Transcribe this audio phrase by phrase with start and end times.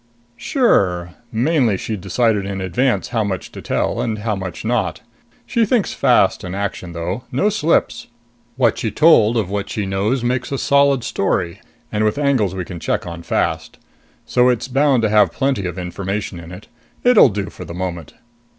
[0.37, 1.13] "Sure.
[1.31, 5.01] Mainly she'd decided in advance how much to tell and how much not.
[5.45, 7.25] She thinks fast in action though!
[7.31, 8.07] No slips.
[8.55, 11.61] What she told of what she knows makes a solid story,
[11.91, 13.77] and with angles we can check on fast.
[14.25, 16.67] So it's bound to have plenty of information in it.
[17.03, 18.15] It'll do for the moment."